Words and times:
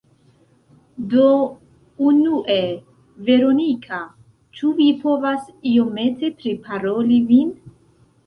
Do 1.09 1.25
unue, 2.11 2.55
Veronika, 3.27 3.99
ĉu 4.61 4.71
vi 4.79 4.87
povas 5.03 5.45
iomete 5.73 6.31
priparoli 6.41 7.19
vin? 7.33 7.53